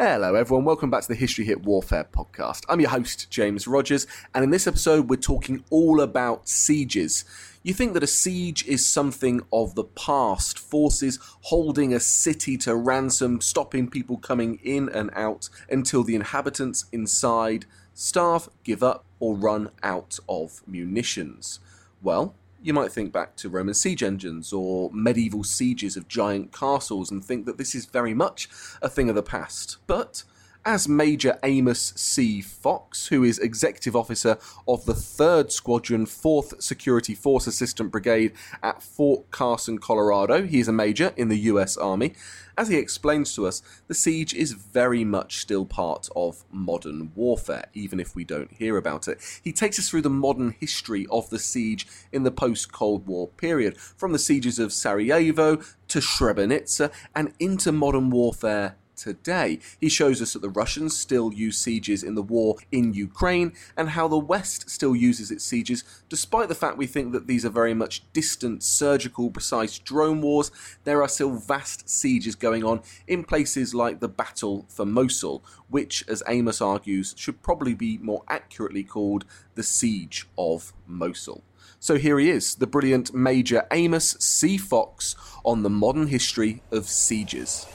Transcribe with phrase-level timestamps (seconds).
[0.00, 0.64] Hello, everyone.
[0.64, 2.62] Welcome back to the History Hit Warfare podcast.
[2.68, 7.24] I'm your host, James Rogers, and in this episode, we're talking all about sieges.
[7.64, 12.76] You think that a siege is something of the past, forces holding a city to
[12.76, 19.34] ransom, stopping people coming in and out until the inhabitants inside starve, give up, or
[19.34, 21.58] run out of munitions.
[22.00, 27.10] Well, you might think back to Roman siege engines or medieval sieges of giant castles
[27.10, 28.48] and think that this is very much
[28.82, 29.78] a thing of the past.
[29.86, 30.24] But
[30.64, 32.42] as Major Amos C.
[32.42, 38.82] Fox, who is Executive Officer of the 3rd Squadron, 4th Security Force Assistant Brigade at
[38.82, 40.46] Fort Carson, Colorado.
[40.46, 42.14] He is a major in the US Army.
[42.58, 47.66] As he explains to us, the siege is very much still part of modern warfare,
[47.72, 49.20] even if we don't hear about it.
[49.44, 53.28] He takes us through the modern history of the siege in the post Cold War
[53.28, 59.60] period, from the sieges of Sarajevo to Srebrenica and into modern warfare today.
[59.80, 63.90] He shows us that the Russians still use sieges in the war in Ukraine and
[63.90, 67.50] how the West still uses its sieges, despite the fact we think that these are
[67.50, 70.50] very much distant, surgical, precise drone wars.
[70.84, 76.04] There are still vast sieges going on in places like the Battle for Mosul, which,
[76.08, 81.42] as Amos argues, should probably be more accurately called the Siege of Mosul.
[81.80, 84.58] So here he is, the brilliant Major Amos C.
[84.58, 87.66] Fox on the modern history of sieges.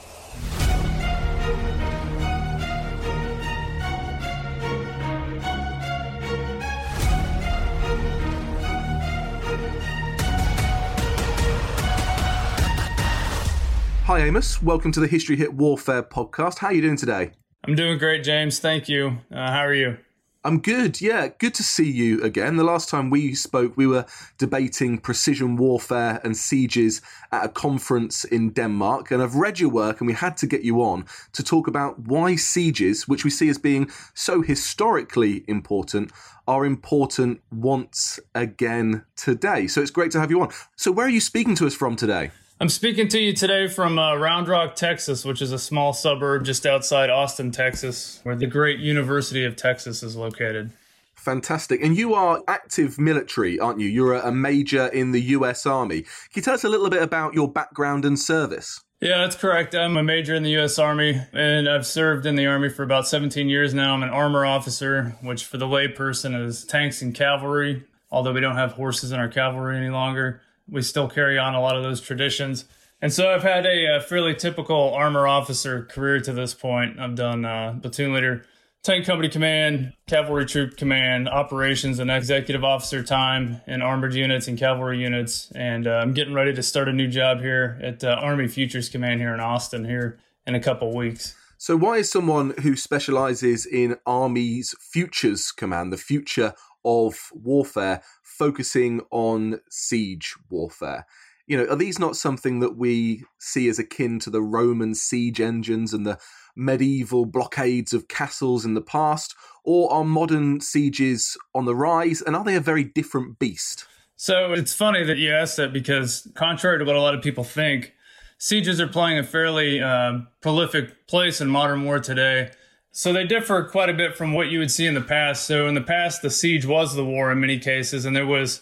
[14.14, 14.62] Hi, Amos.
[14.62, 16.58] Welcome to the History Hit Warfare podcast.
[16.58, 17.32] How are you doing today?
[17.66, 18.60] I'm doing great, James.
[18.60, 19.18] Thank you.
[19.28, 19.96] Uh, how are you?
[20.44, 21.00] I'm good.
[21.00, 22.54] Yeah, good to see you again.
[22.54, 24.06] The last time we spoke, we were
[24.38, 29.10] debating precision warfare and sieges at a conference in Denmark.
[29.10, 31.98] And I've read your work, and we had to get you on to talk about
[31.98, 36.12] why sieges, which we see as being so historically important,
[36.46, 39.66] are important once again today.
[39.66, 40.52] So it's great to have you on.
[40.76, 42.30] So, where are you speaking to us from today?
[42.64, 46.46] I'm speaking to you today from uh, Round Rock, Texas, which is a small suburb
[46.46, 50.70] just outside Austin, Texas, where the great University of Texas is located.
[51.14, 51.82] Fantastic.
[51.82, 53.88] And you are active military, aren't you?
[53.88, 56.04] You're a major in the US Army.
[56.04, 58.82] Can you tell us a little bit about your background and service?
[58.98, 59.74] Yeah, that's correct.
[59.74, 60.78] I'm a major in the U.S.
[60.78, 63.92] Army, and I've served in the Army for about 17 years now.
[63.92, 68.56] I'm an armor officer, which for the layperson is tanks and cavalry, although we don't
[68.56, 72.00] have horses in our cavalry any longer we still carry on a lot of those
[72.00, 72.64] traditions.
[73.00, 76.98] And so I've had a, a fairly typical armor officer career to this point.
[76.98, 78.44] I've done uh, platoon leader,
[78.82, 84.58] tank company command, cavalry troop command, operations, and executive officer time in armored units and
[84.58, 85.52] cavalry units.
[85.54, 88.88] And uh, I'm getting ready to start a new job here at uh, Army Futures
[88.88, 91.34] Command here in Austin here in a couple weeks.
[91.58, 96.52] So, why is someone who specializes in Army's Futures Command, the future
[96.84, 98.02] of warfare,
[98.38, 101.06] focusing on siege warfare.
[101.46, 105.40] You know, are these not something that we see as akin to the Roman siege
[105.40, 106.18] engines and the
[106.56, 109.34] medieval blockades of castles in the past?
[109.62, 113.86] Or are modern sieges on the rise and are they a very different beast?
[114.16, 117.44] So it's funny that you asked that because, contrary to what a lot of people
[117.44, 117.92] think,
[118.38, 122.50] sieges are playing a fairly uh, prolific place in modern war today.
[122.96, 125.46] So they differ quite a bit from what you would see in the past.
[125.46, 128.60] So in the past, the siege was the war in many cases, and there was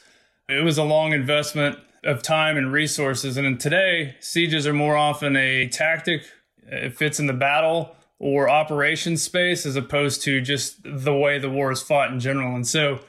[0.48, 3.36] it was a long investment of time and resources.
[3.36, 6.22] And today, sieges are more often a tactic.
[6.66, 11.38] Uh, it fits in the battle, or operation space as opposed to just the way
[11.38, 12.56] the war is fought in general.
[12.56, 13.00] And so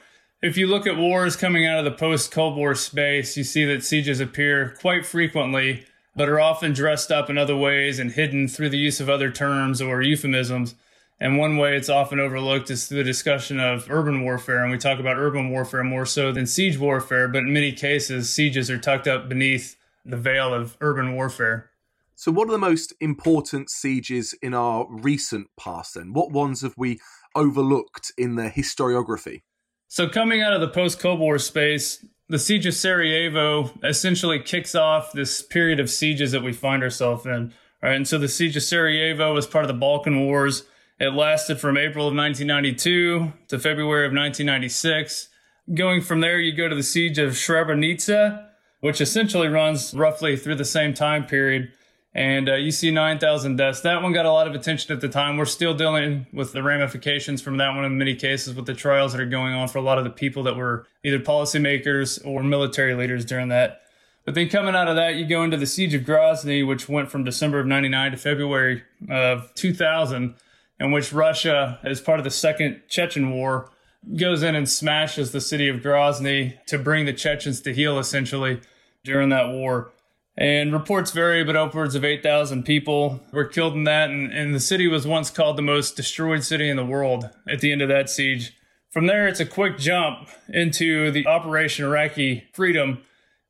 [0.42, 3.64] if you look at wars coming out of the post Cold War space, you see
[3.64, 8.46] that sieges appear quite frequently, but are often dressed up in other ways and hidden
[8.46, 10.74] through the use of other terms or euphemisms.
[11.20, 14.62] And one way it's often overlooked is through the discussion of urban warfare.
[14.62, 18.28] And we talk about urban warfare more so than siege warfare, but in many cases,
[18.30, 21.70] sieges are tucked up beneath the veil of urban warfare.
[22.16, 26.12] So, what are the most important sieges in our recent past then?
[26.12, 27.00] What ones have we
[27.34, 29.42] overlooked in the historiography?
[29.88, 34.74] So, coming out of the post Cold War space, the siege of Sarajevo essentially kicks
[34.74, 37.52] off this period of sieges that we find ourselves in.
[37.82, 37.94] Right?
[37.94, 40.64] And so, the siege of Sarajevo was part of the Balkan Wars.
[41.04, 45.28] It lasted from April of 1992 to February of 1996.
[45.74, 48.46] Going from there, you go to the siege of Srebrenica,
[48.80, 51.70] which essentially runs roughly through the same time period
[52.14, 53.82] and uh, you see 9,000 deaths.
[53.82, 55.36] That one got a lot of attention at the time.
[55.36, 59.12] We're still dealing with the ramifications from that one in many cases with the trials
[59.12, 62.42] that are going on for a lot of the people that were either policymakers or
[62.42, 63.82] military leaders during that.
[64.24, 67.10] But then coming out of that, you go into the siege of Grozny, which went
[67.10, 70.34] from December of 99 to February of 2000,
[70.78, 73.70] in which Russia, as part of the Second Chechen War,
[74.16, 78.60] goes in and smashes the city of Grozny to bring the Chechens to heel essentially
[79.02, 79.92] during that war.
[80.36, 84.10] And reports vary, but upwards of 8,000 people were killed in that.
[84.10, 87.60] And, and, the city was once called the most destroyed city in the world at
[87.60, 88.52] the end of that siege.
[88.90, 93.02] From there, it's a quick jump into the Operation Iraqi Freedom,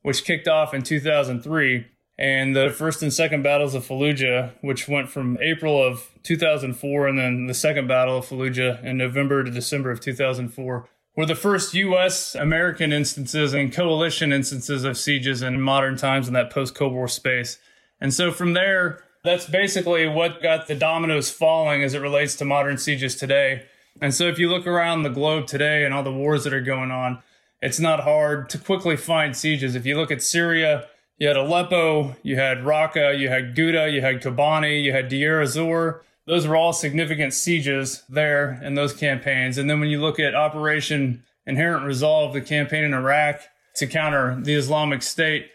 [0.02, 1.86] which kicked off in 2003,
[2.16, 7.19] and the first and second battles of Fallujah, which went from April of 2004, and
[7.19, 11.75] then the second battle of Fallujah in November to December of 2004 were the first
[11.75, 12.34] U.S.
[12.34, 17.08] American instances and coalition instances of sieges in modern times in that post Cold War
[17.08, 17.58] space.
[18.00, 22.44] And so from there, that's basically what got the dominoes falling as it relates to
[22.44, 23.67] modern sieges today.
[24.00, 26.60] And so if you look around the globe today and all the wars that are
[26.60, 27.22] going on,
[27.62, 29.75] it's not hard to quickly find sieges.
[29.75, 30.87] If you look at Syria,
[31.19, 35.40] you had Aleppo, you had Raqqa, you had Ghouta, you had Kobani, you had Deir
[35.40, 39.58] ez-Zor those were all significant sieges there in those campaigns.
[39.58, 43.43] And then when you look at Operation Inherent Resolve, the campaign in Iraq
[43.76, 45.50] to counter the Islamic State,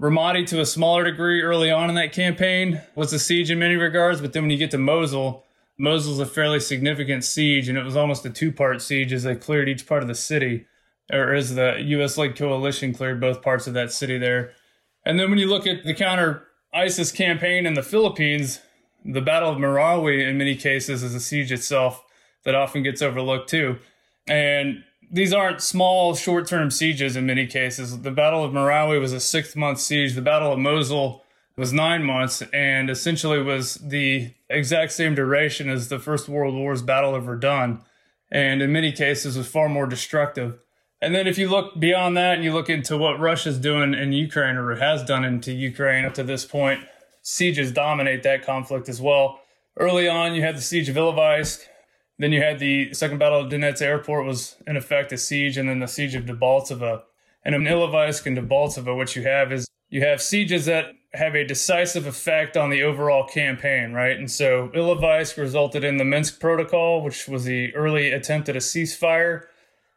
[0.00, 3.76] Ramadi, to a smaller degree early on in that campaign, was a siege in many
[3.76, 4.20] regards.
[4.20, 5.44] But then when you get to Mosul,
[5.78, 9.34] Mosul's a fairly significant siege, and it was almost a two part siege as they
[9.34, 10.66] cleared each part of the city,
[11.12, 12.16] or as the U.S.
[12.16, 14.52] led coalition cleared both parts of that city there.
[15.06, 18.60] And then when you look at the counter ISIS campaign in the Philippines,
[19.04, 22.04] the Battle of Marawi, in many cases, is a siege itself
[22.42, 23.78] that often gets overlooked too.
[24.26, 28.02] And these aren't small, short term sieges in many cases.
[28.02, 30.14] The Battle of Marawi was a six month siege.
[30.14, 31.22] The Battle of Mosul
[31.56, 36.82] was nine months and essentially was the exact same duration as the First World War's
[36.82, 37.80] Battle of Verdun.
[38.32, 40.58] And in many cases, was far more destructive.
[41.00, 44.12] And then if you look beyond that and you look into what Russia's doing in
[44.12, 46.80] Ukraine or has done into Ukraine up to this point,
[47.22, 49.40] sieges dominate that conflict as well.
[49.78, 51.60] Early on, you had the siege of Ilovaisk.
[52.18, 55.68] Then you had the second battle of Donetsk airport was in effect a siege, and
[55.68, 57.02] then the siege of Debaltseve.
[57.44, 61.44] And in Ilovaisk and Debaltseve, what you have is you have sieges that have a
[61.44, 64.16] decisive effect on the overall campaign, right?
[64.16, 68.60] And so Ilovaisk resulted in the Minsk Protocol, which was the early attempt at a
[68.60, 69.44] ceasefire.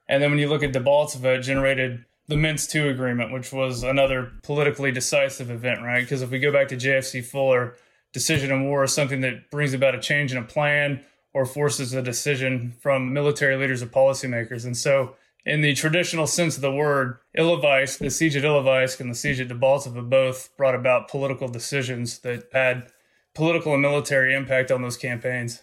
[0.09, 3.83] And then when you look at Debaltseve, it generated the Minsk II agreement, which was
[3.83, 6.01] another politically decisive event, right?
[6.01, 7.75] Because if we go back to JFC Fuller,
[8.11, 11.01] decision in war is something that brings about a change in a plan
[11.33, 14.65] or forces a decision from military leaders or policymakers.
[14.65, 19.09] And so, in the traditional sense of the word, Ilovaisk, the siege at Ilovaisk and
[19.09, 22.91] the siege at Debaltseve both brought about political decisions that had
[23.35, 25.61] political and military impact on those campaigns.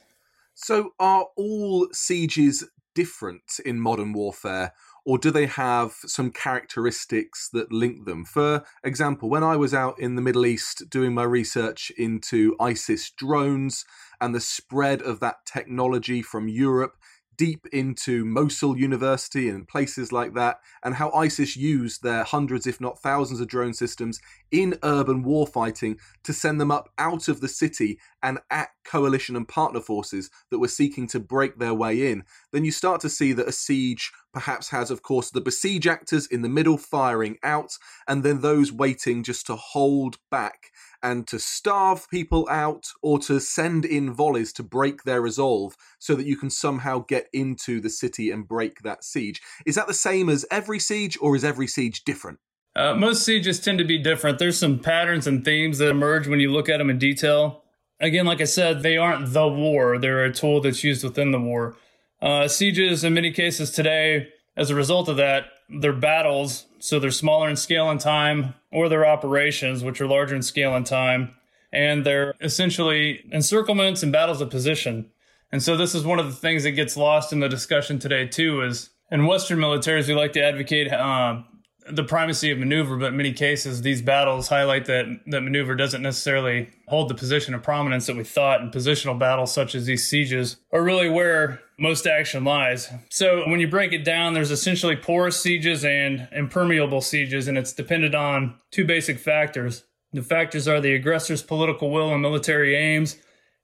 [0.55, 2.65] So, are all sieges
[2.97, 4.73] different in modern warfare,
[5.05, 8.25] or do they have some characteristics that link them?
[8.25, 13.11] For example, when I was out in the Middle East doing my research into ISIS
[13.11, 13.85] drones
[14.21, 16.97] and the spread of that technology from Europe
[17.37, 22.81] deep into Mosul University and places like that, and how ISIS used their hundreds, if
[22.81, 27.49] not thousands, of drone systems in urban warfighting to send them up out of the
[27.49, 32.25] city and at coalition and partner forces that were seeking to break their way in,
[32.53, 36.27] then you start to see that a siege perhaps has, of course, the besiege actors
[36.27, 40.71] in the middle firing out, and then those waiting just to hold back
[41.03, 46.15] and to starve people out or to send in volleys to break their resolve so
[46.15, 49.41] that you can somehow get into the city and break that siege.
[49.65, 52.39] Is that the same as every siege or is every siege different?
[52.77, 54.39] Uh, most sieges tend to be different.
[54.39, 57.63] There's some patterns and themes that emerge when you look at them in detail.
[57.99, 59.97] again, like I said, they aren't the war.
[59.97, 61.75] They're a tool that's used within the war.
[62.21, 64.29] Uh, sieges, in many cases today,
[64.59, 68.91] as a result of that, they're battles, so they're smaller in scale and time, or
[68.91, 71.35] they're operations, which are larger in scale and time.
[71.73, 75.11] And they're essentially encirclements and battles of position.
[75.51, 78.27] And so this is one of the things that gets lost in the discussion today,
[78.27, 81.43] too, is in Western militaries, we like to advocate uh,
[81.91, 86.03] the primacy of maneuver, but in many cases, these battles highlight that, that maneuver doesn't
[86.03, 88.61] necessarily hold the position of prominence that we thought.
[88.61, 92.91] And positional battles, such as these sieges, are really where most action lies.
[93.11, 97.73] So when you break it down, there's essentially porous sieges and impermeable sieges, and it's
[97.73, 99.85] dependent on two basic factors.
[100.13, 103.17] The factors are the aggressor's political will and military aims,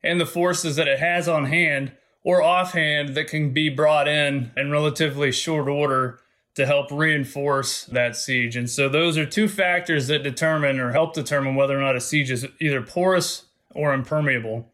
[0.03, 1.93] and the forces that it has on hand
[2.25, 6.21] or offhand that can be brought in in relatively short order
[6.55, 8.57] to help reinforce that siege.
[8.57, 12.01] And so those are two factors that determine or help determine whether or not a
[12.01, 14.69] siege is either porous or impermeable.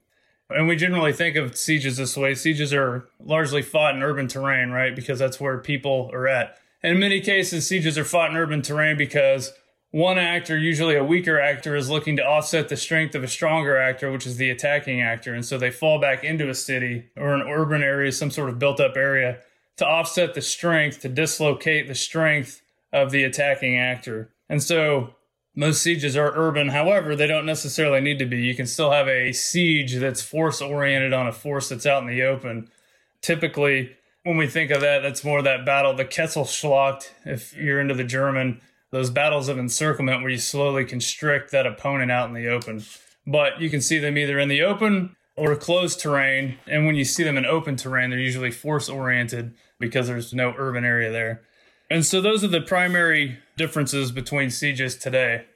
[0.51, 2.35] And we generally think of sieges this way.
[2.35, 4.97] Sieges are largely fought in urban terrain, right?
[4.97, 6.59] Because that's where people are at.
[6.83, 9.53] And in many cases, sieges are fought in urban terrain because
[9.91, 13.77] one actor, usually a weaker actor, is looking to offset the strength of a stronger
[13.77, 15.35] actor, which is the attacking actor.
[15.35, 18.59] And so they fall back into a city or an urban area, some sort of
[18.59, 19.39] built up area
[19.79, 24.31] to offset the strength, to dislocate the strength of the attacking actor.
[24.49, 25.15] And so
[25.55, 26.69] most sieges are urban.
[26.69, 28.43] However, they don't necessarily need to be.
[28.43, 32.09] You can still have a siege that's force oriented on a force that's out in
[32.09, 32.71] the open.
[33.23, 37.95] Typically, when we think of that, that's more that battle, the Kesselschlacht, if you're into
[37.95, 42.49] the German, those battles of encirclement where you slowly constrict that opponent out in the
[42.49, 42.85] open.
[43.27, 46.59] But you can see them either in the open or closed terrain.
[46.67, 50.55] And when you see them in open terrain, they're usually force oriented because there's no
[50.57, 51.43] urban area there.
[51.91, 55.47] And so those are the primary differences between sieges today.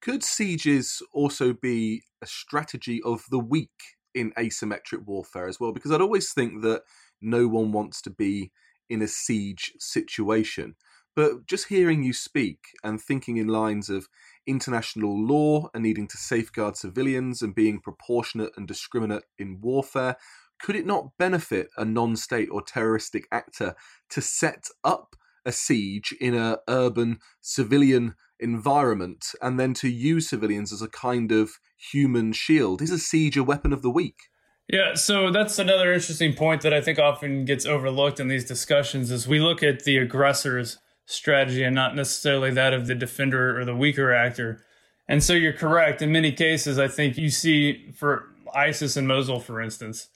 [0.00, 3.70] Could sieges also be a strategy of the weak
[4.14, 5.72] in asymmetric warfare as well?
[5.72, 6.82] Because I'd always think that
[7.20, 8.52] no one wants to be
[8.88, 10.74] in a siege situation.
[11.16, 14.08] But just hearing you speak and thinking in lines of
[14.46, 20.16] international law and needing to safeguard civilians and being proportionate and discriminate in warfare,
[20.60, 23.74] could it not benefit a non state or terroristic actor
[24.10, 30.72] to set up a siege in a urban civilian environment and then to use civilians
[30.72, 31.52] as a kind of
[31.92, 32.82] human shield?
[32.82, 34.16] Is a siege a weapon of the weak?
[34.68, 39.10] Yeah, so that's another interesting point that I think often gets overlooked in these discussions
[39.10, 43.64] is we look at the aggressors strategy and not necessarily that of the defender or
[43.64, 44.64] the weaker actor.
[45.08, 46.02] And so you're correct.
[46.02, 50.06] In many cases, I think you see for ISIS and Mosul, for instance,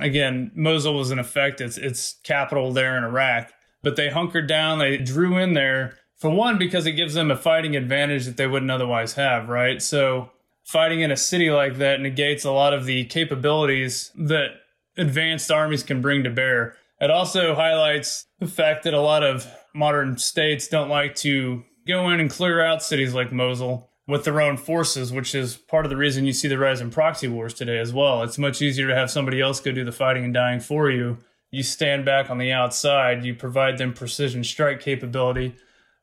[0.00, 3.50] again, Mosul was in effect its its capital there in Iraq,
[3.82, 7.36] but they hunkered down, they drew in there for one because it gives them a
[7.36, 9.80] fighting advantage that they wouldn't otherwise have, right?
[9.80, 10.30] So
[10.64, 14.48] fighting in a city like that negates a lot of the capabilities that
[14.96, 16.76] advanced armies can bring to bear.
[17.00, 22.10] It also highlights the fact that a lot of modern states don't like to go
[22.10, 25.90] in and clear out cities like Mosul with their own forces, which is part of
[25.90, 28.22] the reason you see the rise in proxy wars today as well.
[28.22, 31.18] It's much easier to have somebody else go do the fighting and dying for you.
[31.50, 35.54] You stand back on the outside, you provide them precision strike capability,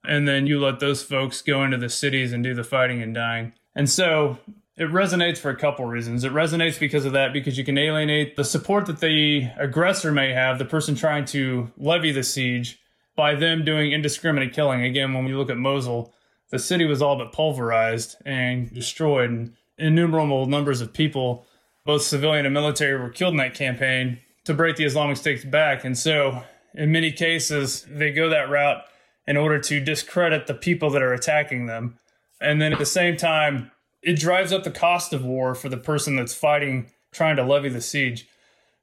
[0.07, 3.13] and then you let those folks go into the cities and do the fighting and
[3.13, 3.53] dying.
[3.75, 4.38] And so
[4.77, 6.24] it resonates for a couple reasons.
[6.24, 10.31] It resonates because of that, because you can alienate the support that the aggressor may
[10.31, 12.79] have, the person trying to levy the siege,
[13.15, 14.83] by them doing indiscriminate killing.
[14.83, 16.13] Again, when we look at Mosul,
[16.51, 21.45] the city was all but pulverized and destroyed, and innumerable numbers of people,
[21.85, 25.83] both civilian and military, were killed in that campaign to break the Islamic State's back.
[25.83, 28.83] And so, in many cases, they go that route
[29.27, 31.97] in order to discredit the people that are attacking them.
[32.39, 33.71] And then at the same time,
[34.03, 37.69] it drives up the cost of war for the person that's fighting, trying to levy
[37.69, 38.27] the siege.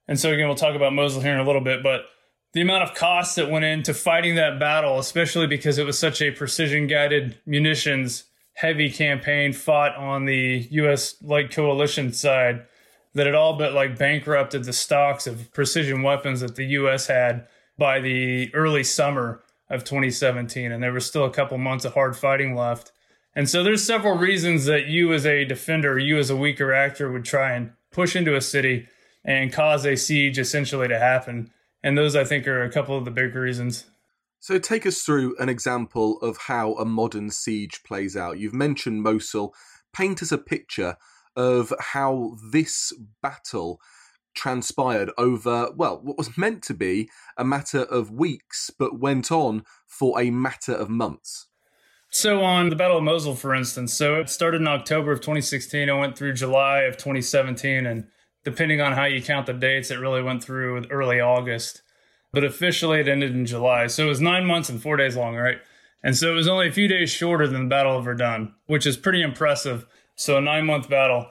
[0.07, 2.01] And so, again, we'll talk about Mosul here in a little bit, but
[2.53, 6.21] the amount of cost that went into fighting that battle, especially because it was such
[6.21, 11.15] a precision guided munitions heavy campaign fought on the U.S.
[11.21, 12.65] light coalition side,
[13.13, 17.07] that it all but like bankrupted the stocks of precision weapons that the U.S.
[17.07, 20.71] had by the early summer of 2017.
[20.71, 22.91] And there was still a couple months of hard fighting left.
[23.35, 27.11] And so there's several reasons that you as a defender, you as a weaker actor
[27.11, 28.87] would try and push into a city
[29.25, 31.49] and cause a siege essentially to happen.
[31.83, 33.85] And those, I think, are a couple of the big reasons.
[34.39, 38.39] So, take us through an example of how a modern siege plays out.
[38.39, 39.53] You've mentioned Mosul.
[39.93, 40.97] Paint us a picture
[41.35, 43.79] of how this battle
[44.35, 49.63] transpired over, well, what was meant to be a matter of weeks, but went on
[49.85, 51.47] for a matter of months.
[52.09, 55.89] So, on the Battle of Mosul, for instance, so it started in October of 2016.
[55.89, 57.85] It went through July of 2017.
[57.87, 58.07] And
[58.43, 61.81] depending on how you count the dates, it really went through early August.
[62.31, 63.87] But officially, it ended in July.
[63.87, 65.59] So, it was nine months and four days long, right?
[66.03, 68.87] And so, it was only a few days shorter than the Battle of Verdun, which
[68.87, 69.85] is pretty impressive.
[70.15, 71.27] So, a nine month battle.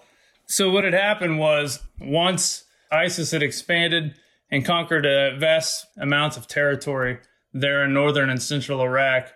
[0.46, 4.14] So, what had happened was once ISIS had expanded
[4.50, 7.18] and conquered a vast amounts of territory
[7.52, 9.32] there in northern and central Iraq,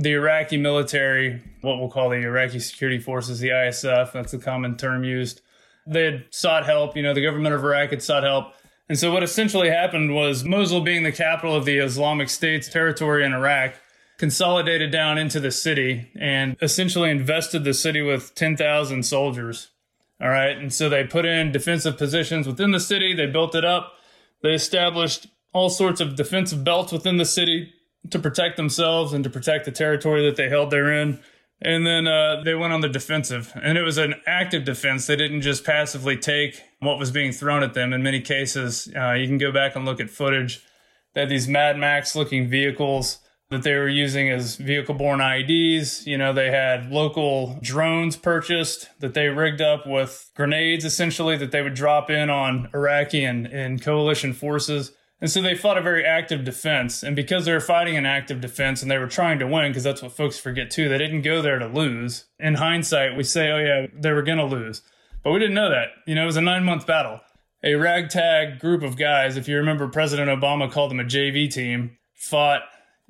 [0.00, 4.76] the Iraqi military, what we'll call the Iraqi security forces, the ISF, that's the common
[4.76, 5.40] term used,
[5.86, 6.96] they had sought help.
[6.96, 8.54] You know, the government of Iraq had sought help.
[8.88, 13.24] And so what essentially happened was Mosul being the capital of the Islamic State's territory
[13.24, 13.74] in Iraq,
[14.18, 19.70] consolidated down into the city and essentially invested the city with 10,000 soldiers.
[20.20, 20.56] All right.
[20.56, 23.14] And so they put in defensive positions within the city.
[23.14, 23.94] They built it up.
[24.42, 27.72] They established all sorts of defensive belts within the city
[28.10, 31.20] to protect themselves and to protect the territory that they held therein.
[31.60, 33.52] And then uh, they went on the defensive.
[33.62, 35.06] And it was an active defense.
[35.06, 37.92] They didn't just passively take what was being thrown at them.
[37.92, 40.62] In many cases, uh, you can go back and look at footage.
[41.14, 43.20] They had these Mad Max looking vehicles
[43.50, 46.06] that they were using as vehicle borne IEDs.
[46.06, 51.52] You know, they had local drones purchased that they rigged up with grenades essentially that
[51.52, 54.92] they would drop in on Iraqi and, and coalition forces.
[55.20, 57.02] And so they fought a very active defense.
[57.02, 59.84] And because they were fighting an active defense and they were trying to win, because
[59.84, 62.26] that's what folks forget too, they didn't go there to lose.
[62.38, 64.82] In hindsight, we say, oh, yeah, they were going to lose.
[65.22, 65.88] But we didn't know that.
[66.06, 67.20] You know, it was a nine month battle.
[67.62, 71.96] A ragtag group of guys, if you remember, President Obama called them a JV team,
[72.12, 72.60] fought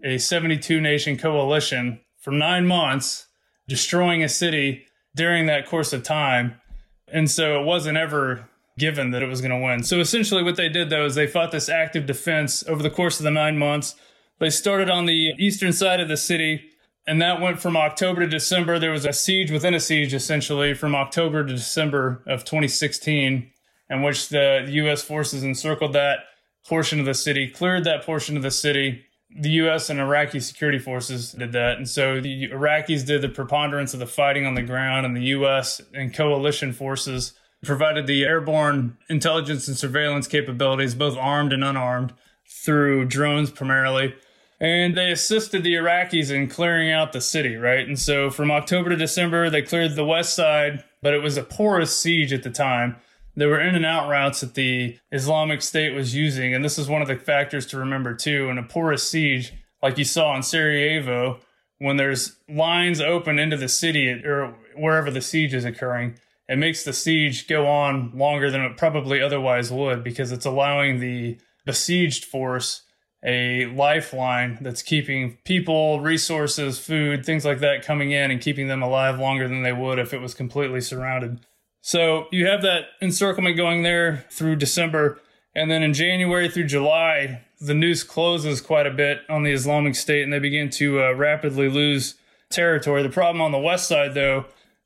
[0.04, 3.26] a 72 nation coalition for nine months,
[3.66, 6.60] destroying a city during that course of time.
[7.08, 9.82] And so it wasn't ever given that it was going to win.
[9.82, 13.20] So essentially, what they did though is they fought this active defense over the course
[13.20, 13.94] of the nine months.
[14.40, 16.70] They started on the eastern side of the city,
[17.06, 18.78] and that went from October to December.
[18.78, 23.50] There was a siege within a siege, essentially, from October to December of 2016,
[23.90, 25.02] in which the U.S.
[25.02, 26.18] forces encircled that
[26.66, 29.04] portion of the city, cleared that portion of the city.
[29.36, 29.90] The U.S.
[29.90, 31.76] and Iraqi security forces did that.
[31.76, 35.26] And so the Iraqis did the preponderance of the fighting on the ground, and the
[35.26, 35.80] U.S.
[35.92, 37.34] and coalition forces
[37.64, 42.12] provided the airborne intelligence and surveillance capabilities, both armed and unarmed,
[42.46, 44.14] through drones primarily.
[44.60, 47.86] And they assisted the Iraqis in clearing out the city, right?
[47.86, 51.42] And so from October to December, they cleared the west side, but it was a
[51.42, 52.96] porous siege at the time.
[53.36, 56.54] There were in and out routes that the Islamic State was using.
[56.54, 58.48] And this is one of the factors to remember, too.
[58.48, 61.40] In a porous siege, like you saw in Sarajevo,
[61.78, 66.14] when there's lines open into the city or wherever the siege is occurring,
[66.48, 71.00] it makes the siege go on longer than it probably otherwise would because it's allowing
[71.00, 72.82] the besieged force
[73.24, 78.82] a lifeline that's keeping people, resources, food, things like that coming in and keeping them
[78.82, 81.40] alive longer than they would if it was completely surrounded.
[81.80, 85.20] So you have that encirclement going there through December.
[85.54, 89.94] And then in January through July, the noose closes quite a bit on the Islamic
[89.94, 92.16] State and they begin to uh, rapidly lose
[92.50, 93.02] territory.
[93.02, 94.44] The problem on the west side, though,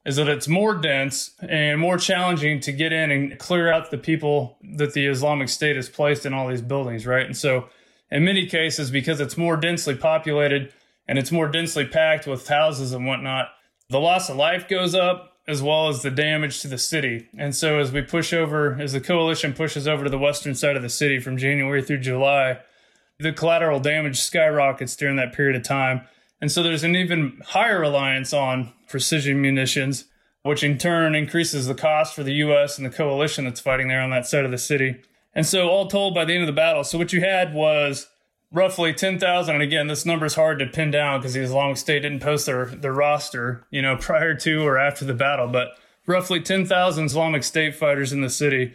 [0.09, 3.99] is that it's more dense and more challenging to get in and clear out the
[3.99, 7.27] people that the Islamic State has placed in all these buildings, right?
[7.27, 7.68] And so,
[8.11, 10.73] in many cases, because it's more densely populated
[11.07, 13.49] and it's more densely packed with houses and whatnot,
[13.90, 17.29] the loss of life goes up as well as the damage to the city.
[17.37, 20.77] And so, as we push over, as the coalition pushes over to the western side
[20.77, 22.61] of the city from January through July,
[23.18, 26.01] the collateral damage skyrockets during that period of time.
[26.40, 30.05] And so there's an even higher reliance on precision munitions,
[30.42, 32.79] which in turn increases the cost for the U.S.
[32.79, 35.03] and the coalition that's fighting there on that side of the city.
[35.35, 38.09] And so, all told, by the end of the battle, so what you had was
[38.51, 39.55] roughly 10,000.
[39.55, 42.46] And again, this number is hard to pin down because the Islamic State didn't post
[42.46, 47.44] their, their roster, you know, prior to or after the battle, but roughly 10,000 Islamic
[47.44, 48.74] State fighters in the city.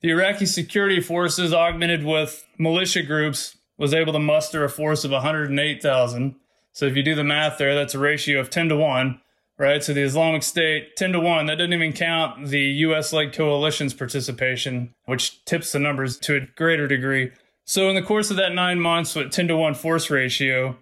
[0.00, 5.12] The Iraqi security forces, augmented with militia groups, was able to muster a force of
[5.12, 6.34] 108,000.
[6.72, 9.20] So if you do the math there, that's a ratio of 10 to 1,
[9.62, 9.82] right?
[9.82, 13.94] So the Islamic State, 10 to 1, that doesn't even count the US led coalition's
[13.94, 17.30] participation, which tips the numbers to a greater degree.
[17.64, 20.76] So in the course of that nine months with 10 to 1 force ratio,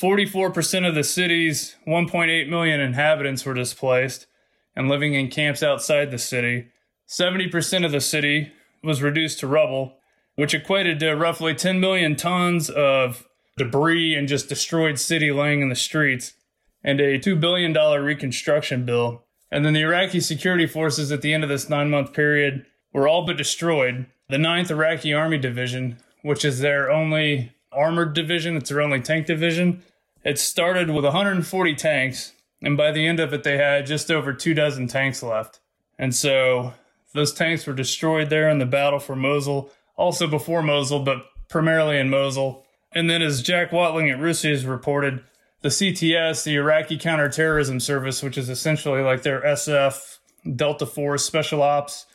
[0.00, 4.28] 44% of the city's 1.8 million inhabitants were displaced
[4.76, 6.68] and living in camps outside the city.
[7.08, 8.52] 70% of the city
[8.84, 9.96] was reduced to rubble,
[10.36, 13.26] which equated to roughly 10 million tons of
[13.58, 16.34] debris and just destroyed city laying in the streets,
[16.82, 19.24] and a $2 billion reconstruction bill.
[19.50, 23.08] And then the Iraqi security forces at the end of this nine month period were
[23.08, 24.06] all but destroyed.
[24.28, 29.26] The 9th Iraqi Army Division, which is their only armored division, it's their only tank
[29.26, 29.82] division,
[30.22, 34.32] It started with 140 tanks, and by the end of it, they had just over
[34.32, 35.60] two dozen tanks left.
[35.98, 36.74] And so
[37.14, 41.98] those tanks were destroyed there in the battle for Mosul, also before Mosul, but primarily
[41.98, 42.66] in Mosul.
[42.92, 45.22] And then, as Jack Watling at RUSI has reported,
[45.62, 50.18] the CTS, the Iraqi Counterterrorism Service, which is essentially like their SF,
[50.56, 52.06] Delta Force, Special Ops,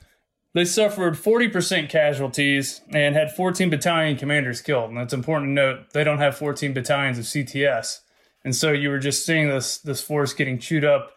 [0.54, 4.90] they suffered 40% casualties and had 14 battalion commanders killed.
[4.90, 8.00] And it's important to note they don't have 14 battalions of CTS.
[8.46, 11.12] And so you were just seeing this this force getting chewed up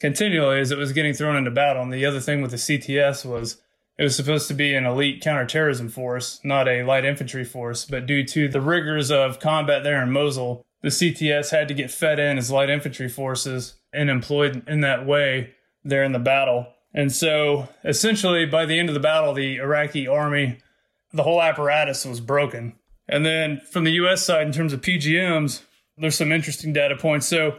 [0.00, 1.82] continually as it was getting thrown into battle.
[1.82, 3.62] And the other thing with the CTS was
[3.96, 7.84] it was supposed to be an elite counterterrorism force, not a light infantry force.
[7.84, 11.90] But due to the rigors of combat there in Mosul, the CTS had to get
[11.90, 16.68] fed in as light infantry forces and employed in that way there in the battle.
[16.94, 20.58] And so essentially, by the end of the battle, the Iraqi army,
[21.12, 22.74] the whole apparatus was broken.
[23.08, 25.62] And then from the US side, in terms of PGMs,
[25.98, 27.26] there's some interesting data points.
[27.26, 27.58] So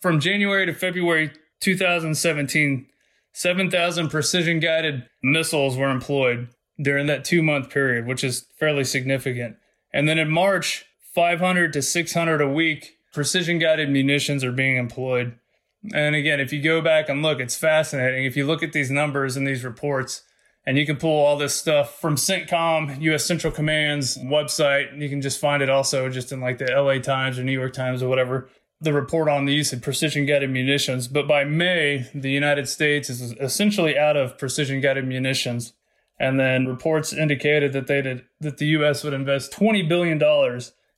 [0.00, 2.86] from January to February 2017,
[3.32, 6.48] 7,000 precision guided missiles were employed
[6.80, 9.56] during that two month period, which is fairly significant.
[9.92, 15.38] And then in March, 500 to 600 a week precision guided munitions are being employed.
[15.92, 18.24] And again, if you go back and look, it's fascinating.
[18.24, 20.22] If you look at these numbers and these reports,
[20.64, 23.24] and you can pull all this stuff from CENTCOM, U.S.
[23.24, 24.92] Central Command's website.
[24.92, 27.52] And You can just find it also just in like the LA Times or New
[27.52, 28.48] York Times or whatever.
[28.80, 31.08] The report on the use of precision guided munitions.
[31.08, 35.72] But by May, the United States is essentially out of precision guided munitions.
[36.18, 39.02] And then reports indicated that they did, that the U.S.
[39.02, 40.20] would invest $20 billion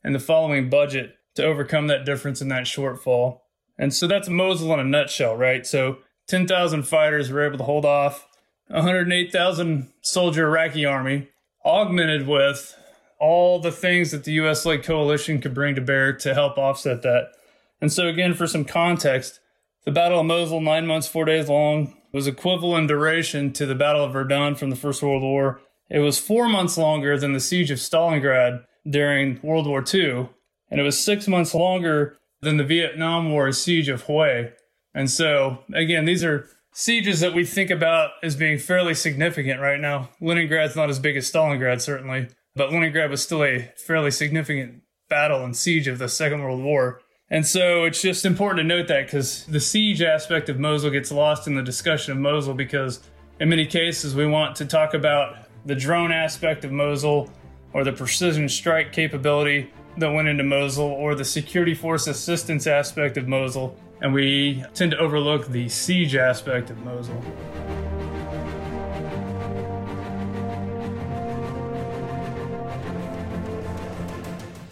[0.04, 3.40] in the following budget to overcome that difference in that shortfall.
[3.78, 5.66] And so that's Mosul in a nutshell, right?
[5.66, 8.28] So 10,000 fighters were able to hold off
[8.68, 11.28] 108,000 soldier Iraqi army,
[11.64, 12.76] augmented with
[13.18, 17.02] all the things that the US led coalition could bring to bear to help offset
[17.02, 17.32] that.
[17.80, 19.40] And so, again, for some context,
[19.84, 24.04] the Battle of Mosul, nine months, four days long, was equivalent duration to the Battle
[24.04, 25.60] of Verdun from the First World War.
[25.90, 30.28] It was four months longer than the Siege of Stalingrad during World War II,
[30.70, 34.50] and it was six months longer than the Vietnam War siege of Hue.
[34.94, 39.80] And so, again, these are sieges that we think about as being fairly significant right
[39.80, 40.10] now.
[40.20, 45.44] Leningrad's not as big as Stalingrad, certainly, but Leningrad was still a fairly significant battle
[45.44, 47.00] and siege of the Second World War.
[47.30, 51.10] And so it's just important to note that because the siege aspect of Mosul gets
[51.10, 53.00] lost in the discussion of Mosul because
[53.40, 57.30] in many cases we want to talk about the drone aspect of Mosul
[57.74, 63.16] or the precision strike capability that went into Mosul or the security force assistance aspect
[63.16, 67.22] of Mosul, and we tend to overlook the siege aspect of Mosul.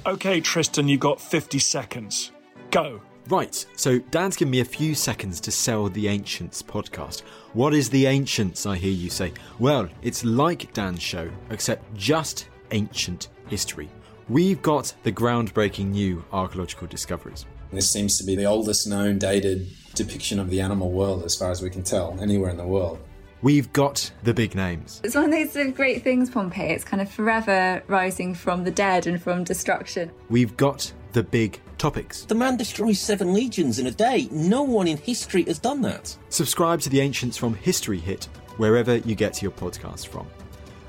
[0.04, 2.32] Okay, Tristan, you've got 50 seconds.
[2.70, 3.00] Go.
[3.28, 7.20] Right, so Dan's given me a few seconds to sell the Ancients podcast.
[7.52, 9.32] What is the Ancients, I hear you say?
[9.60, 13.88] Well, it's like Dan's show, except just ancient history.
[14.28, 17.46] We've got the groundbreaking new archaeological discoveries.
[17.72, 21.50] This seems to be the oldest known dated depiction of the animal world, as far
[21.50, 22.98] as we can tell, anywhere in the world.
[23.42, 25.00] We've got the big names.
[25.02, 26.70] It's one of those great things, Pompeii.
[26.70, 30.12] It's kind of forever rising from the dead and from destruction.
[30.30, 32.24] We've got the big topics.
[32.24, 34.28] The man destroys seven legions in a day.
[34.30, 36.16] No one in history has done that.
[36.28, 40.26] Subscribe to the Ancients from History Hit, wherever you get your podcast from.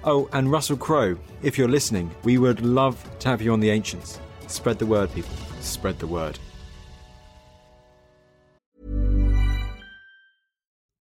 [0.06, 3.70] Oh, and Russell Crowe, if you're listening, we would love to have you on the
[3.70, 4.20] Ancients.
[4.48, 5.34] Spread the word, people.
[5.62, 6.40] Spread the word.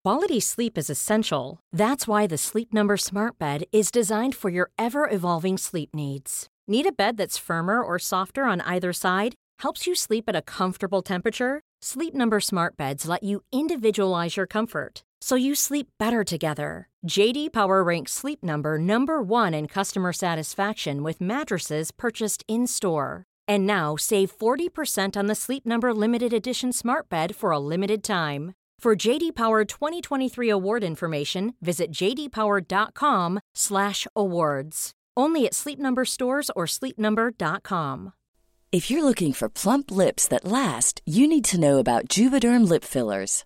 [0.05, 1.59] Quality sleep is essential.
[1.71, 6.47] That's why the Sleep Number Smart Bed is designed for your ever evolving sleep needs.
[6.67, 9.35] Need a bed that's firmer or softer on either side?
[9.59, 11.61] Helps you sleep at a comfortable temperature?
[11.81, 16.89] Sleep Number Smart Beds let you individualize your comfort so you sleep better together.
[17.07, 23.23] JD Power ranks Sleep Number number 1 in customer satisfaction with mattresses purchased in-store.
[23.47, 28.03] And now save 40% on the Sleep Number limited edition Smart Bed for a limited
[28.03, 28.51] time.
[28.79, 34.91] For JD Power 2023 award information, visit jdpower.com/awards.
[35.15, 38.13] Only at Sleep Number stores or sleepnumber.com.
[38.73, 42.83] If you're looking for plump lips that last, you need to know about Juvederm lip
[42.83, 43.45] fillers.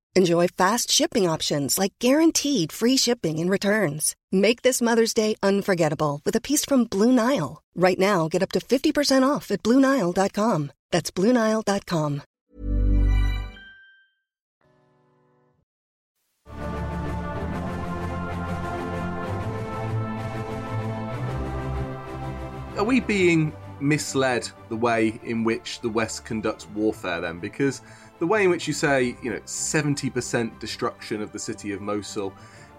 [0.13, 4.13] Enjoy fast shipping options like guaranteed free shipping and returns.
[4.29, 7.63] Make this Mother's Day unforgettable with a piece from Blue Nile.
[7.75, 10.71] Right now, get up to 50% off at BlueNile.com.
[10.91, 12.23] That's BlueNile.com.
[22.77, 27.39] Are we being misled the way in which the West conducts warfare then?
[27.39, 27.81] Because
[28.21, 32.31] the way in which you say, you know, 70% destruction of the city of Mosul,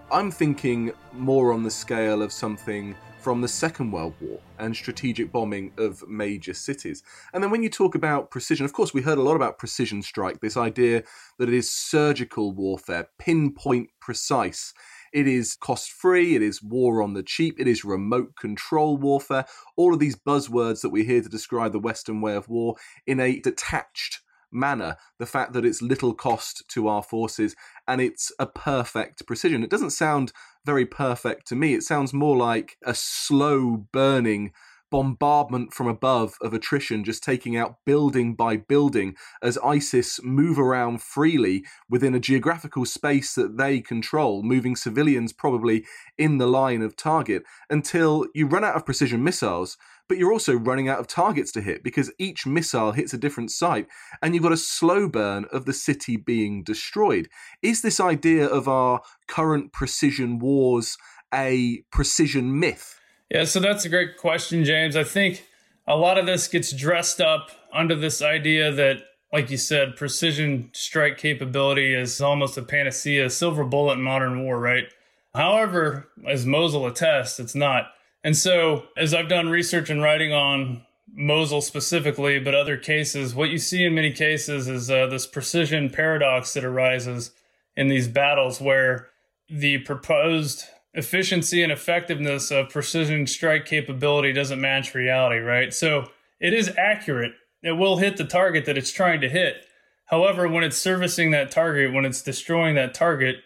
[0.09, 5.33] I'm thinking more on the scale of something from the Second World War and strategic
[5.33, 7.03] bombing of major cities.
[7.33, 10.01] And then when you talk about precision, of course, we heard a lot about precision
[10.01, 11.03] strike, this idea
[11.39, 14.73] that it is surgical warfare, pinpoint precise.
[15.11, 19.43] It is cost free, it is war on the cheap, it is remote control warfare.
[19.75, 22.75] All of these buzzwords that we hear to describe the Western way of war
[23.05, 24.21] in a detached
[24.53, 24.97] manner.
[25.19, 27.55] The fact that it's little cost to our forces
[27.87, 29.63] and it's a perfect precision.
[29.63, 30.31] It doesn't sound
[30.65, 31.73] very perfect to me.
[31.73, 34.51] It sounds more like a slow burning
[34.93, 41.01] bombardment from above of attrition, just taking out building by building as ISIS move around
[41.01, 45.83] freely within a geographical space that they control, moving civilians probably
[46.15, 49.77] in the line of target until you run out of precision missiles.
[50.09, 53.51] But you're also running out of targets to hit because each missile hits a different
[53.51, 53.87] site,
[54.21, 57.29] and you've got a slow burn of the city being destroyed.
[57.61, 60.97] Is this idea of our current precision wars
[61.33, 62.99] a precision myth?
[63.29, 64.95] Yeah, so that's a great question, James.
[64.95, 65.45] I think
[65.87, 68.97] a lot of this gets dressed up under this idea that,
[69.31, 74.59] like you said, precision strike capability is almost a panacea, silver bullet in modern war,
[74.59, 74.85] right?
[75.33, 77.87] However, as Mosul attests, it's not.
[78.23, 80.83] And so, as I've done research and writing on
[81.13, 85.89] Mosul specifically, but other cases, what you see in many cases is uh, this precision
[85.89, 87.31] paradox that arises
[87.75, 89.09] in these battles where
[89.49, 95.73] the proposed efficiency and effectiveness of precision strike capability doesn't match reality, right?
[95.73, 96.09] So
[96.39, 97.33] it is accurate.
[97.61, 99.65] It will hit the target that it's trying to hit.
[100.05, 103.37] However, when it's servicing that target, when it's destroying that target,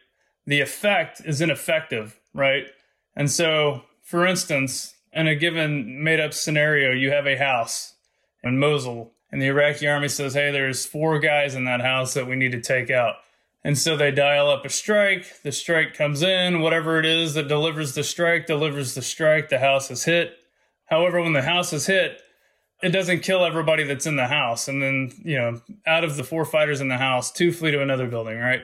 [0.46, 2.66] the effect is ineffective, right?
[3.16, 7.96] And so, for instance, in a given made up scenario, you have a house
[8.42, 12.26] in Mosul, and the Iraqi army says, hey, there's four guys in that house that
[12.26, 13.16] we need to take out.
[13.66, 15.42] And so they dial up a strike.
[15.44, 16.62] The strike comes in.
[16.62, 19.50] Whatever it is that delivers the strike, delivers the strike.
[19.50, 20.38] The house is hit.
[20.86, 22.22] However, when the house is hit,
[22.82, 24.70] it doesn't kill everybody that's in the house.
[24.70, 27.82] And then, you know, out of the four fighters in the house, two flee to
[27.82, 28.62] another building, right?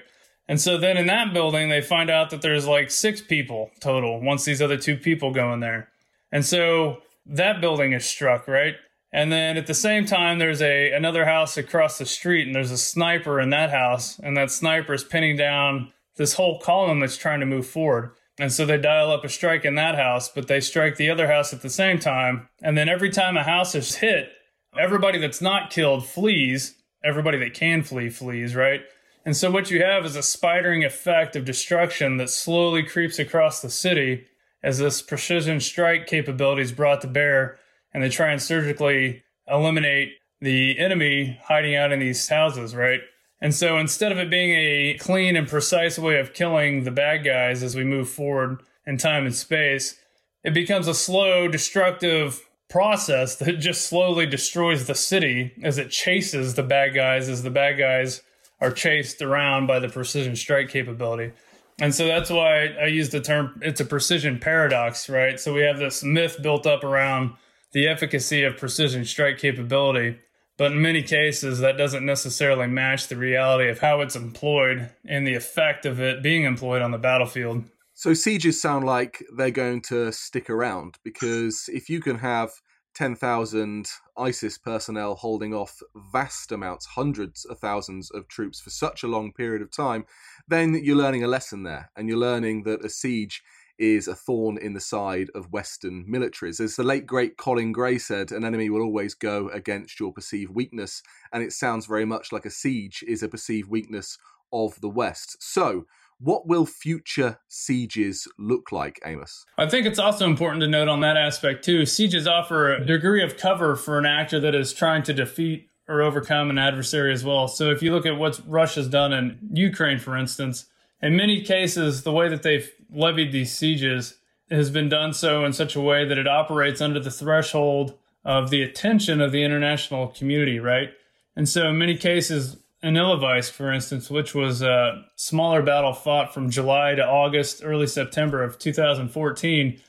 [0.47, 4.21] And so then in that building, they find out that there's like six people total
[4.21, 5.89] once these other two people go in there.
[6.31, 8.75] And so that building is struck, right?
[9.13, 12.71] And then at the same time, there's a another house across the street, and there's
[12.71, 17.15] a sniper in that house, and that sniper is pinning down this whole column that's
[17.15, 18.11] trying to move forward.
[18.39, 21.27] And so they dial up a strike in that house, but they strike the other
[21.27, 22.49] house at the same time.
[22.63, 24.31] And then every time a house is hit,
[24.77, 26.75] everybody that's not killed flees.
[27.05, 28.81] Everybody that can flee flees, right?
[29.25, 33.61] And so what you have is a spidering effect of destruction that slowly creeps across
[33.61, 34.25] the city
[34.61, 37.57] as this precision strike capability is brought to bear
[37.93, 43.01] and they try and surgically eliminate the enemy hiding out in these houses, right?
[43.39, 47.23] And so instead of it being a clean and precise way of killing the bad
[47.23, 49.99] guys as we move forward in time and space,
[50.43, 56.55] it becomes a slow, destructive process that just slowly destroys the city as it chases
[56.55, 58.21] the bad guys as the bad guys
[58.61, 61.31] are chased around by the precision strike capability.
[61.79, 65.39] And so that's why I use the term it's a precision paradox, right?
[65.39, 67.33] So we have this myth built up around
[67.73, 70.19] the efficacy of precision strike capability,
[70.57, 75.25] but in many cases that doesn't necessarily match the reality of how it's employed and
[75.25, 77.65] the effect of it being employed on the battlefield.
[77.95, 82.51] So sieges sound like they're going to stick around because if you can have
[82.95, 89.07] 10,000 ISIS personnel holding off vast amounts, hundreds of thousands of troops for such a
[89.07, 90.05] long period of time,
[90.47, 91.91] then you're learning a lesson there.
[91.95, 93.43] And you're learning that a siege
[93.79, 96.59] is a thorn in the side of Western militaries.
[96.59, 100.53] As the late great Colin Gray said, an enemy will always go against your perceived
[100.53, 101.01] weakness.
[101.31, 104.17] And it sounds very much like a siege is a perceived weakness
[104.51, 105.37] of the West.
[105.41, 105.87] So,
[106.23, 109.45] what will future sieges look like, Amos?
[109.57, 111.85] I think it's also important to note on that aspect too.
[111.85, 116.01] Sieges offer a degree of cover for an actor that is trying to defeat or
[116.01, 117.47] overcome an adversary as well.
[117.49, 120.67] So if you look at what Russia's done in Ukraine, for instance,
[121.01, 124.17] in many cases, the way that they've levied these sieges
[124.49, 128.49] has been done so in such a way that it operates under the threshold of
[128.49, 130.91] the attention of the international community, right?
[131.35, 136.33] And so in many cases, in Ilovaisk, for instance, which was a smaller battle fought
[136.33, 139.79] from July to August, early September of 2014.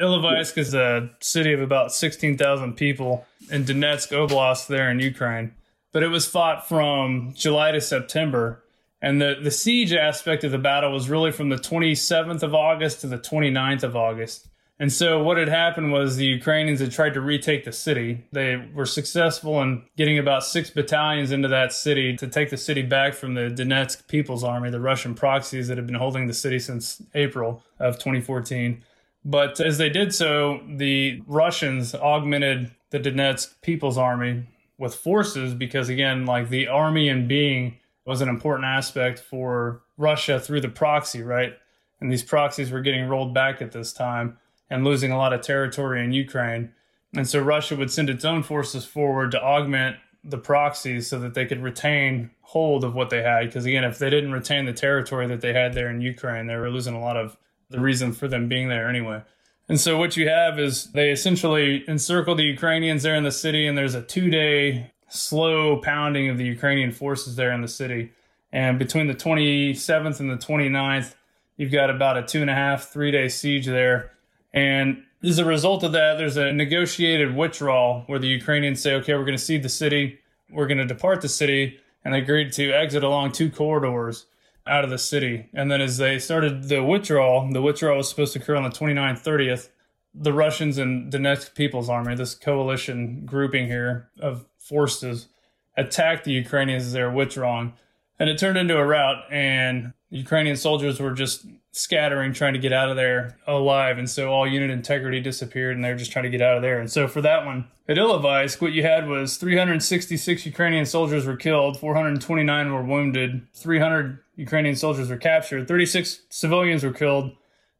[0.00, 5.54] Ilovaisk is a city of about 16,000 people in Donetsk Oblast there in Ukraine.
[5.92, 8.64] But it was fought from July to September.
[9.00, 13.00] And the, the siege aspect of the battle was really from the 27th of August
[13.02, 14.48] to the 29th of August.
[14.80, 18.24] And so what had happened was the Ukrainians had tried to retake the city.
[18.32, 22.80] They were successful in getting about six battalions into that city to take the city
[22.80, 26.58] back from the Donetsk People's Army, the Russian proxies that had been holding the city
[26.58, 28.82] since April of 2014.
[29.22, 34.46] But as they did so, the Russians augmented the Donetsk People's Army
[34.78, 40.40] with forces because, again, like the army and being was an important aspect for Russia
[40.40, 41.52] through the proxy, right?
[42.00, 44.38] And these proxies were getting rolled back at this time
[44.70, 46.72] and losing a lot of territory in Ukraine.
[47.14, 51.34] And so Russia would send its own forces forward to augment the proxies so that
[51.34, 53.46] they could retain hold of what they had.
[53.46, 56.56] Because again, if they didn't retain the territory that they had there in Ukraine, they
[56.56, 57.36] were losing a lot of
[57.68, 59.22] the reason for them being there anyway.
[59.68, 63.66] And so what you have is they essentially encircle the Ukrainians there in the city,
[63.66, 68.12] and there's a two day slow pounding of the Ukrainian forces there in the city.
[68.52, 71.14] And between the 27th and the 29th,
[71.56, 74.10] you've got about a two and a half, three day siege there
[74.52, 79.14] and as a result of that, there's a negotiated withdrawal where the Ukrainians say, okay,
[79.14, 80.18] we're going to cede the city,
[80.50, 84.26] we're going to depart the city, and they agreed to exit along two corridors
[84.66, 85.48] out of the city.
[85.52, 88.70] And then as they started the withdrawal, the withdrawal was supposed to occur on the
[88.70, 89.68] 29th, 30th.
[90.14, 95.28] The Russians and Donetsk People's Army, this coalition grouping here of forces,
[95.76, 97.74] attacked the Ukrainians as they were withdrawing.
[98.18, 102.72] And it turned into a rout, and Ukrainian soldiers were just scattering, trying to get
[102.72, 103.98] out of there alive.
[103.98, 106.80] And so all unit integrity disappeared and they're just trying to get out of there.
[106.80, 111.36] And so for that one, at Ilovaisk, what you had was 366 Ukrainian soldiers were
[111.36, 117.32] killed, 429 were wounded, 300 Ukrainian soldiers were captured, 36 civilians were killed,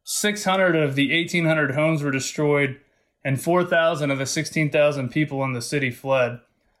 [0.03, 2.79] 600 of the 1,800 homes were destroyed,
[3.23, 6.39] and 4,000 of the 16,000 people in the city fled.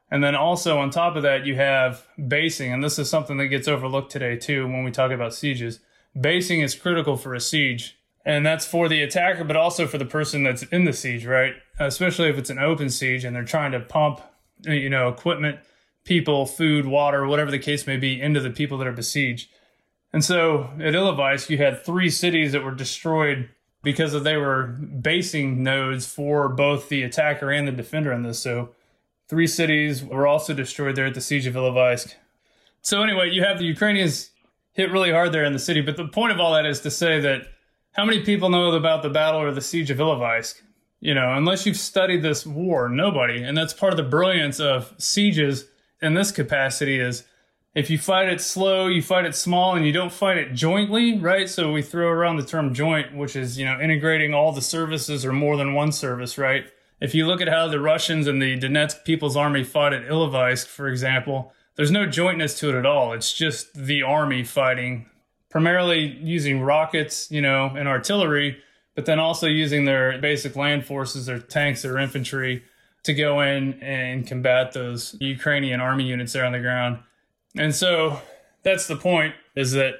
[0.09, 3.47] And then also on top of that, you have basing, and this is something that
[3.47, 5.79] gets overlooked today too when we talk about sieges
[6.19, 7.97] basing is critical for a siege.
[8.23, 11.55] And that's for the attacker, but also for the person that's in the siege, right?
[11.79, 14.21] Especially if it's an open siege and they're trying to pump,
[14.61, 15.59] you know, equipment,
[16.03, 19.49] people, food, water, whatever the case may be, into the people that are besieged.
[20.13, 23.49] And so at Ilovaisk, you had three cities that were destroyed
[23.81, 28.39] because they were basing nodes for both the attacker and the defender in this.
[28.39, 28.69] So
[29.27, 32.13] three cities were also destroyed there at the siege of Ilovaisk.
[32.81, 34.31] So anyway, you have the Ukrainians
[34.73, 35.81] hit really hard there in the city.
[35.81, 37.47] But the point of all that is to say that
[37.93, 40.61] how many people know about the battle or the siege of Ilovaisk?
[40.99, 43.41] You know, unless you've studied this war, nobody.
[43.43, 45.65] And that's part of the brilliance of sieges
[46.01, 47.23] in this capacity is
[47.73, 51.17] if you fight it slow, you fight it small, and you don't fight it jointly,
[51.17, 51.49] right?
[51.49, 55.25] So we throw around the term joint, which is, you know, integrating all the services
[55.25, 56.65] or more than one service, right?
[56.99, 60.67] If you look at how the Russians and the Donetsk People's Army fought at Ilovaisk,
[60.67, 63.13] for example, there's no jointness to it at all.
[63.13, 65.07] It's just the army fighting,
[65.49, 68.57] primarily using rockets, you know, and artillery,
[68.95, 72.63] but then also using their basic land forces, their tanks, their infantry
[73.03, 76.99] to go in and combat those Ukrainian army units there on the ground.
[77.57, 78.21] And so
[78.63, 79.95] that's the point is that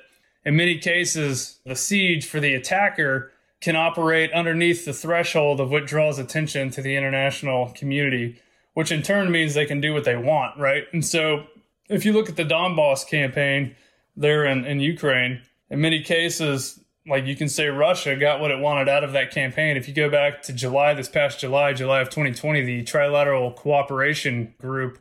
[0.46, 5.86] in many cases, the siege for the attacker can operate underneath the threshold of what
[5.86, 8.42] draws attention to the international community,
[8.74, 10.86] which in turn means they can do what they want, right?
[10.94, 11.46] And so
[11.92, 13.76] if you look at the Donbass campaign
[14.16, 18.60] there in, in Ukraine, in many cases, like you can say Russia got what it
[18.60, 19.78] wanted out of that campaign.
[19.78, 24.54] If you go back to July, this past July, July of 2020, the Trilateral Cooperation
[24.60, 25.00] Group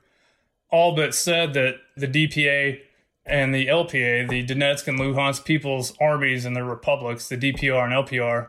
[0.71, 2.81] all but said that the DPA
[3.27, 7.93] and the LPA, the Donetsk and Luhansk People's Armies and the republics, the DPR and
[7.93, 8.49] LPR,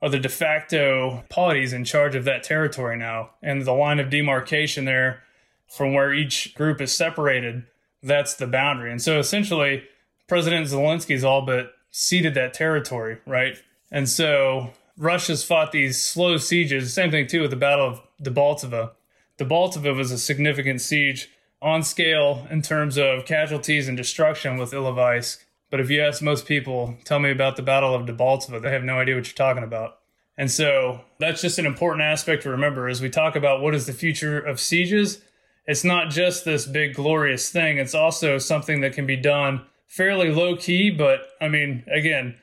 [0.00, 3.30] are the de facto parties in charge of that territory now.
[3.42, 5.22] And the line of demarcation there
[5.66, 7.64] from where each group is separated,
[8.02, 8.90] that's the boundary.
[8.90, 9.84] And so essentially,
[10.28, 13.56] President Zelensky's all but ceded that territory, right?
[13.90, 16.92] And so Russia's fought these slow sieges.
[16.92, 18.90] Same thing too with the Battle of Debaltseve.
[19.38, 21.30] Debaltseve was a significant siege
[21.60, 25.44] on scale in terms of casualties and destruction with Ilovaisk.
[25.70, 28.84] But if you ask most people, tell me about the Battle of Debaltseve, they have
[28.84, 29.98] no idea what you're talking about.
[30.36, 33.86] And so that's just an important aspect to remember as we talk about what is
[33.86, 35.22] the future of sieges.
[35.66, 40.30] It's not just this big glorious thing, it's also something that can be done fairly
[40.30, 40.90] low key.
[40.90, 42.36] But I mean, again,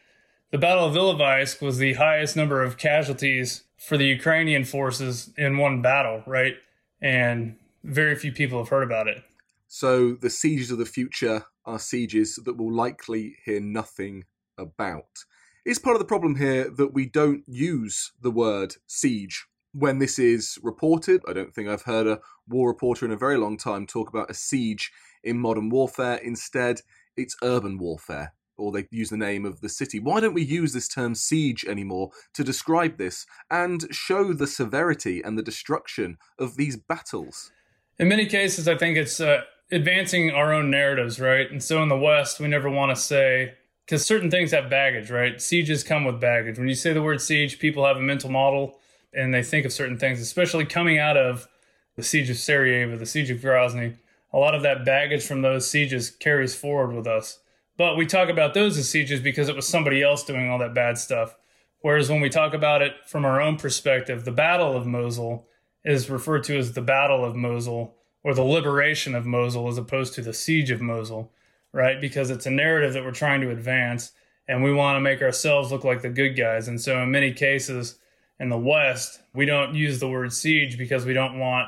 [0.51, 5.57] the Battle of Ilovaisk was the highest number of casualties for the Ukrainian forces in
[5.57, 6.55] one battle, right?
[7.01, 9.24] And very few people have heard about it.
[9.67, 14.26] So the sieges of the future are sieges that we'll likely hear nothing
[14.57, 15.26] about.
[15.65, 20.20] Is part of the problem here that we don't use the word siege when this
[20.20, 21.22] is reported?
[21.28, 24.32] I don't think I've heard a war reporter in a very long time talk about
[24.32, 24.91] a siege
[25.24, 26.15] in modern warfare.
[26.15, 26.82] Instead,
[27.15, 29.99] it's urban warfare, or they use the name of the city.
[29.99, 35.22] Why don't we use this term siege anymore to describe this and show the severity
[35.22, 37.51] and the destruction of these battles?
[37.99, 39.41] in many cases, I think it's uh,
[39.72, 41.51] advancing our own narratives, right?
[41.51, 43.53] And so in the West, we never want to say,
[43.86, 45.39] because certain things have baggage, right?
[45.41, 46.57] Sieges come with baggage.
[46.57, 48.80] When you say the word siege, people have a mental model
[49.14, 51.47] and they think of certain things, especially coming out of
[51.95, 53.97] the siege of Sarajevo, the siege of Grozny.
[54.32, 57.39] A lot of that baggage from those sieges carries forward with us.
[57.78, 60.74] But we talk about those as sieges because it was somebody else doing all that
[60.74, 61.36] bad stuff.
[61.82, 65.47] Whereas when we talk about it from our own perspective, the Battle of Mosul
[65.84, 70.14] is referred to as the Battle of Mosul or the liberation of Mosul as opposed
[70.16, 71.32] to the siege of Mosul,
[71.72, 72.01] right?
[72.01, 74.12] Because it's a narrative that we're trying to advance
[74.47, 76.68] and we want to make ourselves look like the good guys.
[76.68, 77.99] And so, in many cases
[78.39, 81.67] in the West, we don't use the word siege because we don't want,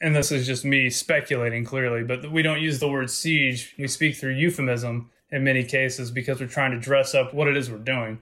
[0.00, 3.74] and this is just me speculating clearly, but we don't use the word siege.
[3.78, 7.56] We speak through euphemism in many cases because we're trying to dress up what it
[7.56, 8.18] is we're doing.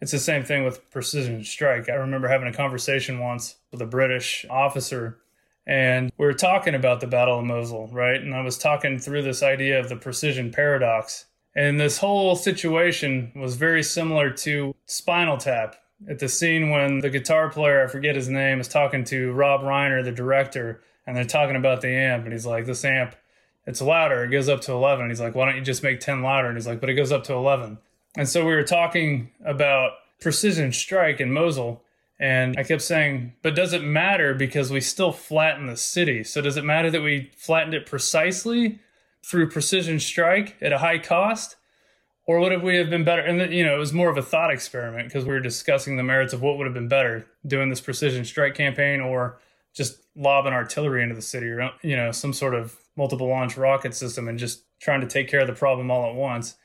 [0.00, 1.88] It's the same thing with precision strike.
[1.88, 5.18] I remember having a conversation once with a British officer,
[5.66, 8.20] and we were talking about the Battle of Mosul, right?
[8.20, 11.26] And I was talking through this idea of the precision paradox.
[11.54, 15.76] And this whole situation was very similar to Spinal Tap
[16.08, 19.62] at the scene when the guitar player, I forget his name, is talking to Rob
[19.62, 22.24] Reiner, the director, and they're talking about the amp.
[22.24, 23.14] And he's like, This amp,
[23.66, 24.24] it's louder.
[24.24, 25.02] It goes up to 11.
[25.02, 26.48] And he's like, Why don't you just make 10 louder?
[26.48, 27.78] And he's like, But it goes up to 11.
[28.16, 31.82] And so we were talking about precision strike in Mosul.
[32.18, 36.22] And I kept saying, but does it matter because we still flatten the city?
[36.22, 38.78] So does it matter that we flattened it precisely
[39.24, 41.56] through precision strike at a high cost?
[42.26, 43.22] Or would have we have been better?
[43.22, 46.02] And you know, it was more of a thought experiment because we were discussing the
[46.02, 49.38] merits of what would have been better doing this precision strike campaign or
[49.74, 53.94] just lobbing artillery into the city or you know some sort of multiple launch rocket
[53.94, 56.56] system and just trying to take care of the problem all at once.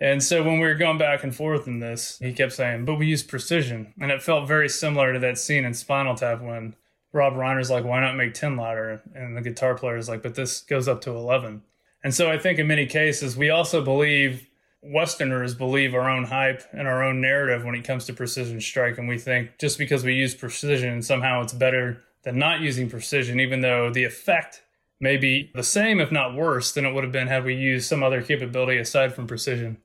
[0.00, 2.96] And so when we were going back and forth in this, he kept saying, but
[2.96, 3.94] we use precision.
[4.00, 6.74] And it felt very similar to that scene in Spinal Tap when
[7.12, 9.00] Rob Reiner's like, why not make 10 louder?
[9.14, 11.62] And the guitar player is like, but this goes up to 11.
[12.02, 14.48] And so I think in many cases, we also believe,
[14.82, 18.98] Westerners believe our own hype and our own narrative when it comes to precision strike.
[18.98, 23.38] And we think just because we use precision, somehow it's better than not using precision,
[23.38, 24.62] even though the effect
[25.00, 27.88] may be the same, if not worse, than it would have been had we used
[27.88, 29.78] some other capability aside from precision.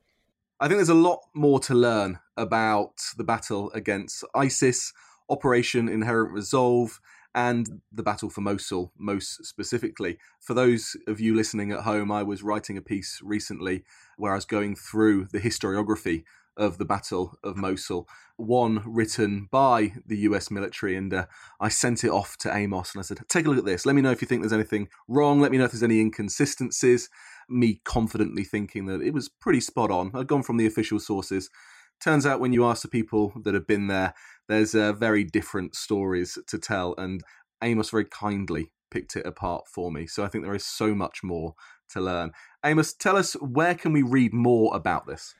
[0.60, 4.92] I think there's a lot more to learn about the battle against ISIS,
[5.28, 7.00] Operation Inherent Resolve,
[7.34, 10.18] and the battle for Mosul, most specifically.
[10.40, 13.84] For those of you listening at home, I was writing a piece recently
[14.18, 16.24] where I was going through the historiography
[16.56, 21.26] of the Battle of Mosul, one written by the US military, and uh,
[21.60, 23.86] I sent it off to Amos and I said, Take a look at this.
[23.86, 25.40] Let me know if you think there's anything wrong.
[25.40, 27.08] Let me know if there's any inconsistencies
[27.48, 30.10] me confidently thinking that it was pretty spot on.
[30.14, 31.50] I'd gone from the official sources.
[32.00, 34.14] Turns out when you ask the people that have been there,
[34.48, 37.24] there's uh, very different stories to tell, and
[37.62, 40.06] Amos very kindly picked it apart for me.
[40.06, 41.54] So I think there is so much more
[41.90, 42.32] to learn.
[42.64, 45.34] Amos, tell us where can we read more about this?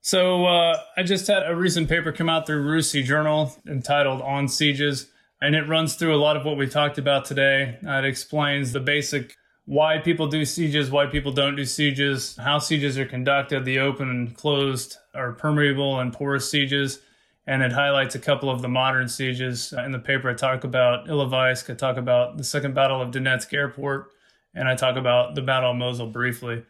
[0.00, 4.48] So uh, I just had a recent paper come out through RUSI Journal entitled On
[4.48, 5.08] Sieges,
[5.40, 7.78] and it runs through a lot of what we talked about today.
[7.86, 12.58] Uh, it explains the basic why people do sieges, why people don't do sieges, how
[12.58, 17.00] sieges are conducted, the open and closed or permeable and porous sieges.
[17.46, 19.72] And it highlights a couple of the modern sieges.
[19.72, 23.52] In the paper, I talk about Ilovaisk, I talk about the Second Battle of Donetsk
[23.52, 24.10] Airport,
[24.54, 26.64] and I talk about the Battle of Mosul briefly.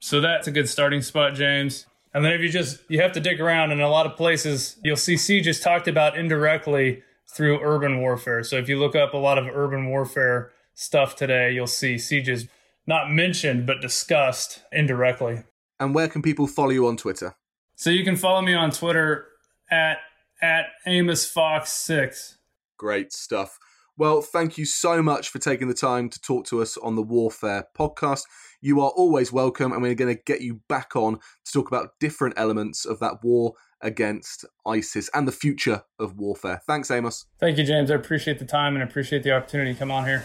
[0.00, 1.86] So that's a good starting spot, James.
[2.14, 4.76] And then if you just, you have to dig around in a lot of places,
[4.82, 8.42] you'll see sieges talked about indirectly through urban warfare.
[8.42, 12.46] So if you look up a lot of urban warfare stuff today, you'll see sieges
[12.86, 15.42] not mentioned but discussed indirectly.
[15.78, 17.36] And where can people follow you on Twitter?
[17.76, 19.26] So you can follow me on Twitter
[19.70, 19.98] at
[20.40, 22.38] at Amos Fox six.
[22.76, 23.58] Great stuff.
[23.98, 27.02] Well, thank you so much for taking the time to talk to us on the
[27.02, 28.22] Warfare podcast.
[28.60, 31.98] You are always welcome, and we're going to get you back on to talk about
[31.98, 36.62] different elements of that war against ISIS and the future of warfare.
[36.64, 37.26] Thanks, Amos.
[37.40, 37.90] Thank you, James.
[37.90, 40.24] I appreciate the time and appreciate the opportunity to come on here.